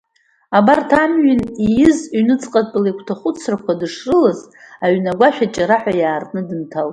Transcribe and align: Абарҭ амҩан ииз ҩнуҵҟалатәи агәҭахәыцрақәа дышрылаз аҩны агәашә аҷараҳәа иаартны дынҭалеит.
Абарҭ 0.57 0.89
амҩан 1.03 1.41
ииз 1.67 1.97
ҩнуҵҟалатәи 2.19 2.89
агәҭахәыцрақәа 2.91 3.73
дышрылаз 3.79 4.39
аҩны 4.83 5.09
агәашә 5.11 5.41
аҷараҳәа 5.45 5.93
иаартны 5.97 6.41
дынҭалеит. 6.47 6.89